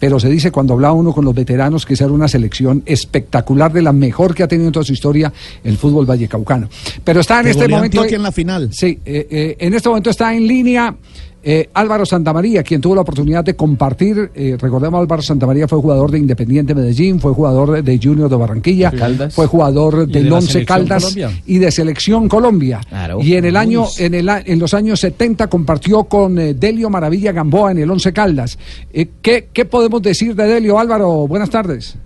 [0.00, 3.72] pero se dice cuando hablaba uno con los veteranos que esa era una selección espectacular
[3.72, 6.68] de la mejor que ha tenido en toda su historia el fútbol vallecaucano.
[7.04, 8.70] Pero está en este momento Antioquia en la final.
[8.72, 10.96] Sí, eh, eh, en este momento está en línea
[11.44, 16.10] eh, Álvaro Santamaría, quien tuvo la oportunidad de compartir, eh, recordemos Álvaro Santamaría fue jugador
[16.10, 19.34] de Independiente Medellín, fue jugador de Junior de Barranquilla, Caldas.
[19.34, 21.30] fue jugador de del la Once Caldas Colombia.
[21.46, 22.80] y de Selección Colombia.
[22.88, 23.20] Claro.
[23.20, 26.88] Y en el año, en, el, a- en los años 70 compartió con eh, Delio
[26.90, 28.58] Maravilla Gamboa en el Once Caldas.
[28.92, 31.26] Eh, ¿qué, ¿Qué podemos decir de Delio, Álvaro?
[31.28, 31.96] Buenas tardes.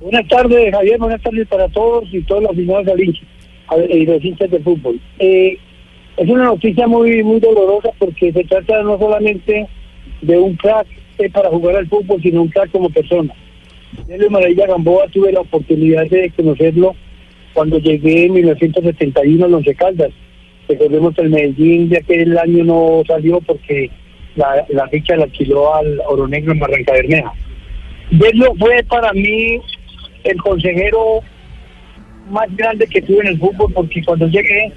[0.00, 0.98] Buenas tardes, Javier.
[0.98, 3.20] Buenas tardes para todos y todos los aficionados al hincha
[3.68, 5.00] a- y los hinchas de fútbol.
[5.18, 5.56] Eh,
[6.20, 9.66] es una noticia muy muy dolorosa porque se trata no solamente
[10.20, 10.86] de un crack
[11.32, 13.34] para jugar al fútbol, sino un crack como persona.
[14.06, 16.94] Delio Maravilla Gamboa tuve la oportunidad de conocerlo
[17.54, 20.10] cuando llegué en 1971 al Once Caldas.
[20.68, 23.90] Recordemos que el Medellín de aquel año no salió porque
[24.36, 27.32] la, la ficha la alquiló al Oro Negro en Barranca Bermeja.
[28.10, 29.58] Verlo fue para mí
[30.24, 31.20] el consejero
[32.30, 34.70] más grande que tuve en el fútbol porque cuando llegué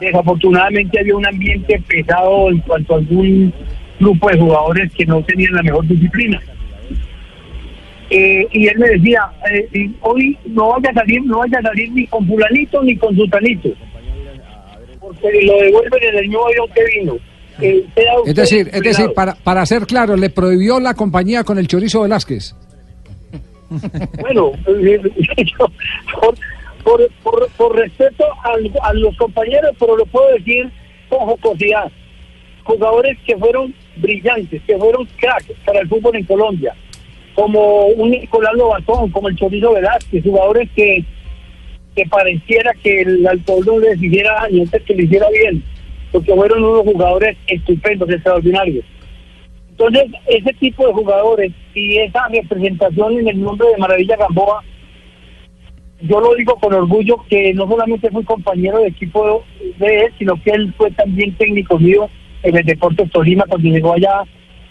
[0.00, 3.52] desafortunadamente había un ambiente pesado en cuanto a algún
[3.98, 6.40] grupo de jugadores que no tenían la mejor disciplina.
[8.08, 11.92] Eh, y él me decía, eh, hoy no vaya a salir, no vaya a salir
[11.92, 13.68] ni con fulanito ni con sutanito,
[14.98, 17.16] porque lo devuelven en el mismo avión que vino.
[17.60, 17.86] Eh,
[18.26, 22.02] Es decir, es decir, para, para ser claro, le prohibió la compañía con el Chorizo
[22.02, 22.56] Velázquez.
[24.20, 25.66] Bueno, yo,
[26.90, 30.68] por, por, por, respeto al- a, los compañeros, pero lo puedo decir
[31.08, 31.90] con jocosidad.
[32.64, 36.74] Jugadores que fueron brillantes, que fueron cracks para el fútbol en Colombia,
[37.34, 41.04] como un Nicolás Lobatón, como el Chorizo Velázquez, jugadores que,
[41.94, 45.62] que pareciera que el, al pueblo les hiciera daño que le hiciera bien,
[46.10, 48.84] porque fueron unos jugadores estupendos, extraordinarios.
[49.70, 54.62] Entonces, ese tipo de jugadores y esa representación en el nombre de Maravilla Gamboa,
[56.02, 59.44] yo lo digo con orgullo que no solamente fui compañero de equipo
[59.78, 62.08] de él, sino que él fue también técnico mío
[62.42, 64.22] en el Deportes Tolima cuando llegó allá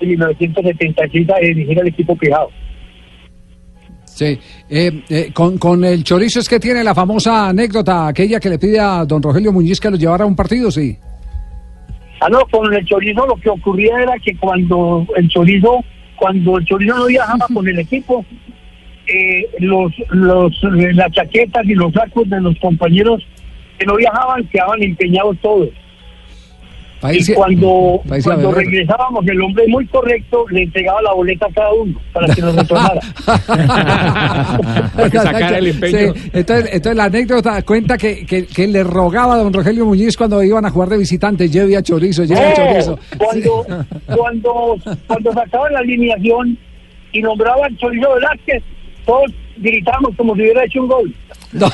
[0.00, 2.50] en 1976 a dirigir al equipo Pijao.
[4.04, 8.48] Sí, eh, eh, con, con el Chorizo es que tiene la famosa anécdota, aquella que
[8.48, 10.96] le pide a don Rogelio Muñiz que lo llevara a un partido, sí.
[12.20, 15.84] Ah, no, con el chorizo lo que ocurría era que cuando el chorizo,
[16.16, 18.24] cuando el chorizo no viajaba con el equipo,
[19.08, 23.26] eh, los, los, eh, las chaquetas y los sacos de los compañeros
[23.78, 25.68] que no viajaban quedaban empeñados todos.
[27.00, 31.72] País- y cuando, cuando regresábamos, el hombre muy correcto le entregaba la boleta a cada
[31.72, 33.00] uno para que nos retornara.
[34.96, 35.96] Para que sacara el empeño.
[35.96, 40.16] Sí, entonces, entonces la anécdota cuenta que, que, que le rogaba a don Rogelio Muñiz
[40.16, 42.98] cuando iban a jugar de visitantes, lleve a Chorizo, lleve a Chorizo.
[43.16, 43.66] cuando,
[44.16, 44.76] cuando,
[45.06, 46.58] cuando sacaban la alineación
[47.12, 48.64] y nombraban Chorizo Velázquez,
[49.08, 51.14] todos gritamos como si hubiera hecho un gol.
[51.50, 51.66] No,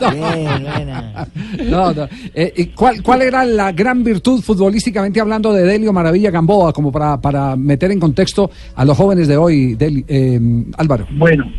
[0.00, 1.64] no, no, no.
[1.64, 2.08] No, no.
[2.34, 6.92] Eh, ¿y ¿cuál, ¿Cuál era la gran virtud futbolísticamente hablando de Delio Maravilla Gamboa, como
[6.92, 10.38] para, para meter en contexto a los jóvenes de hoy, eh,
[10.76, 11.06] Álvaro?
[11.12, 11.50] Bueno,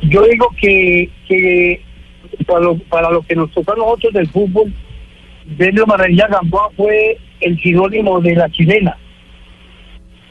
[0.00, 1.82] yo digo que, que
[2.46, 4.72] para, lo, para lo que nos tocó a nosotros del fútbol,
[5.58, 8.96] Delio Maravilla Gamboa fue el sinónimo de la chilena.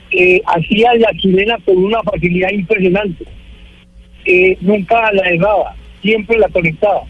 [0.10, 3.26] Eh, hacía la chilena con una facilidad impresionante.
[4.26, 7.04] Eh, nunca la dejaba, siempre la conectaba.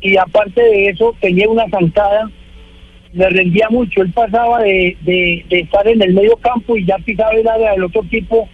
[0.00, 2.30] Y aparte de eso, tenía una zancada,
[3.12, 4.02] le rendía mucho.
[4.02, 7.72] Él pasaba de, de, de estar en el medio campo y ya pisaba el área
[7.72, 8.48] del otro equipo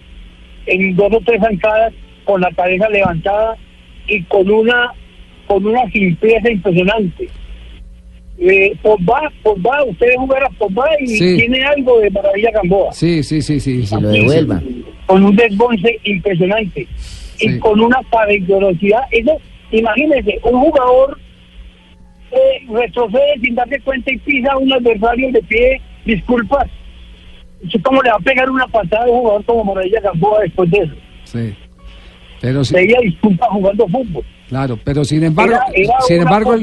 [0.66, 1.92] en dos o tres zancadas
[2.24, 3.56] con la cabeza levantada
[4.06, 4.92] y con una
[5.48, 7.28] con una simpleza impresionante.
[8.38, 11.36] Eh, Pogba, Pogba, ustedes jugar a Pogba y Sí.
[11.36, 13.84] tiene algo de maravilla Gamboa, Sí, sí, sí, sí.
[13.86, 13.94] sí.
[14.00, 14.62] lo devuelva.
[15.06, 16.86] con un desbonce impresionante
[17.36, 17.46] Sí.
[17.48, 19.00] y con una peligrosidad.
[19.10, 19.32] Eso,
[19.70, 21.18] imagínense, un jugador
[22.30, 26.66] eh, retrocede sin darse cuenta y pisa a un adversario de pie, disculpas.
[27.84, 30.78] ¿Cómo le va a pegar una patada a un jugador como Maravilla Gamboa después de
[30.78, 30.94] eso?
[31.24, 31.54] sí.
[32.40, 34.24] Pero sí, Pedía disculpas jugando fútbol.
[34.48, 36.56] claro, pero sin embargo, Era, era sin embargo,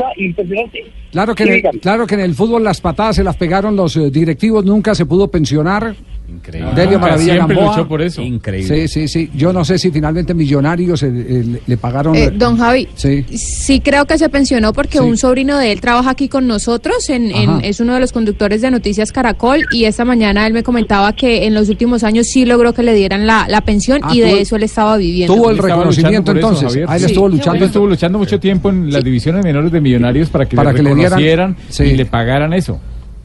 [1.10, 1.80] claro que, Sí, en el, dígame.
[1.80, 5.06] claro que en el fútbol las patadas se las pegaron los eh, directivos, nunca se
[5.06, 5.96] pudo pensionar.
[6.30, 6.72] Increíble.
[6.76, 7.76] Delio Nunca, Maravilla siempre Gamboa.
[7.78, 8.22] luchó por eso.
[8.22, 8.88] Increíble.
[8.88, 9.30] Sí, sí, sí.
[9.36, 12.16] Yo no sé si finalmente Millonarios eh, eh, le, pagaron.
[12.16, 13.24] Eh, don Javi, Sí.
[13.38, 15.04] sí creo que se pensionó porque Sí.
[15.04, 18.62] un sobrino de él trabaja aquí con nosotros, en, en- es uno de los conductores
[18.62, 22.46] de Noticias Caracol y esta mañana él me comentaba que en los últimos años sí
[22.46, 25.34] logró que le dieran la, la pensión Ah, y de eso él estaba viviendo.
[25.36, 26.68] Tuvo el reconocimiento eso, entonces.
[26.70, 26.86] Javier.
[26.90, 27.12] Ahí le Sí.
[27.14, 27.58] estuvo luchando.
[27.58, 30.78] Él estuvo luchando mucho tiempo en las divisiones menores de Millonarios para que Para le
[30.78, 32.80] que le dieran- y le pagaran eso.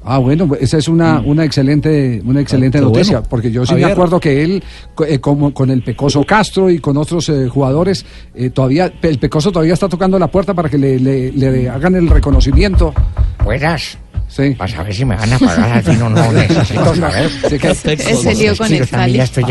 [0.06, 3.28] Ah, bueno, esa es una, una excelente, una excelente Ah, noticia, bueno.
[3.30, 4.62] porque yo sí me acuerdo que él,
[5.08, 8.04] eh, como con el Pecoso Castro y con otros eh, jugadores,
[8.34, 11.94] eh, todavía, el Pecoso todavía está tocando la puerta para que le, le- le hagan
[11.94, 12.92] el reconocimiento.
[13.44, 13.96] Buenas.
[14.28, 14.50] Sí.
[14.58, 16.32] Para saber si me van a pagar al fin o no.
[16.32, 17.30] Necesito saber.
[17.48, 19.20] Sí, que- Ese lío con Sí, el Cali.
[19.20, 19.44] estoy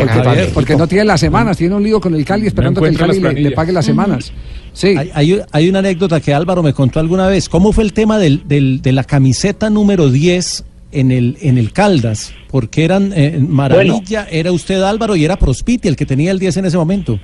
[0.52, 3.18] porque, no tiene las semanas, tiene un lío con el Cali esperando que el Cali
[3.18, 4.32] le, pague las semanas.
[4.74, 4.94] Sí.
[4.98, 7.48] Hay, hay- hay una anécdota que Álvaro me contó alguna vez.
[7.48, 11.72] ¿Cómo fue el tema del, del- de la camiseta número 10 en el, en el
[11.72, 12.34] Caldas?
[12.50, 16.58] Porque eran eh, Maravilla, era usted Álvaro y era Prospiti el que tenía el 10
[16.58, 17.18] en ese momento.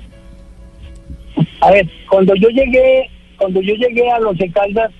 [1.61, 4.91] A ver, cuando yo llegué, cuando yo llegué a Los Caldas,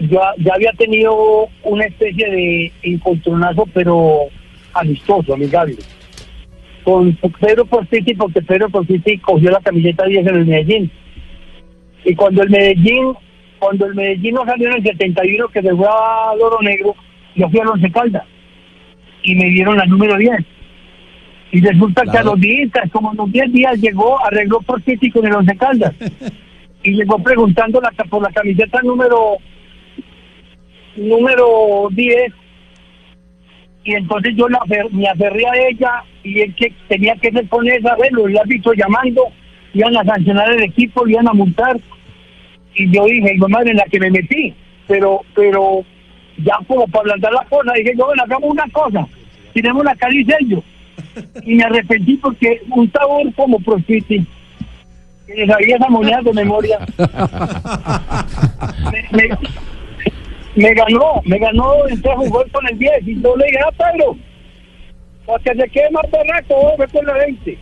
[0.00, 4.20] yo ya había tenido una especie de encontronazo, pero
[4.74, 5.76] amistoso, amigable,
[6.84, 10.90] con Pedro Portiti, porque Pedro Portiti cogió la camiseta 10 en el Medellín.
[12.04, 13.14] Y cuando el Medellín,
[13.58, 16.94] cuando el Medellín no salió en el 71, que se fue a Loro Negro,
[17.34, 18.24] yo fui a Los Caldas
[19.22, 20.38] y me dieron la número 10.
[21.50, 25.10] Y resulta que a los días, como a los 10 días, llegó, arregló por City
[25.10, 25.94] con el Once Caldas.
[26.82, 29.36] y llegó preguntando la, por la camiseta número
[30.96, 32.32] número 10.
[33.84, 34.60] Y entonces yo la
[34.90, 38.72] me aferré a ella y él que tenía que ser con esa, bueno, el árbitro
[38.74, 39.22] llamando,
[39.74, 41.78] iban a sancionar el equipo, lo iban a multar.
[42.74, 44.54] Y yo dije, "Hijo de madre, en la que me metí.
[44.86, 45.80] Pero, pero
[46.38, 49.06] ya como para ablandar la cosa, dije, yo, bueno, hagamos una cosa,
[49.52, 50.62] tiremos la y sello
[51.44, 54.24] y me arrepentí porque un sabor como Profiti,
[55.26, 56.78] que le sabía esa moneda de memoria,
[58.92, 59.38] me, me-
[60.54, 64.16] me ganó, me ganó, entonces jugó con el 10 y yo le dije, ah, Pedro,
[65.26, 67.58] para que se quede más berraco, ve con la 20.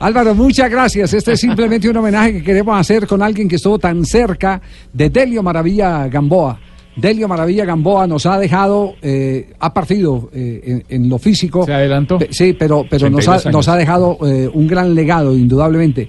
[0.00, 1.12] Álvaro, muchas gracias.
[1.14, 4.60] Este es simplemente un homenaje que queremos hacer con alguien que estuvo tan cerca
[4.92, 6.58] de Delio Maravilla Gamboa.
[6.96, 11.66] Delio Maravilla Gamboa nos ha dejado, eh, ha partido eh, en, en lo físico.
[11.66, 12.18] Se adelantó.
[12.30, 13.54] Sí, pero, pero nos, ha, 82 años.
[13.54, 16.08] nos ha dejado eh, un gran legado, indudablemente.